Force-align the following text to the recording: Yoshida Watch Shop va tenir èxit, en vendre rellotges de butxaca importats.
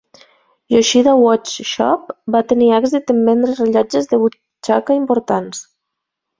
Yoshida 0.75 1.13
Watch 1.23 1.51
Shop 1.73 2.09
va 2.37 2.43
tenir 2.53 2.71
èxit, 2.79 3.15
en 3.17 3.21
vendre 3.29 3.55
rellotges 3.61 4.13
de 4.15 4.23
butxaca 4.27 5.01
importats. 5.05 5.65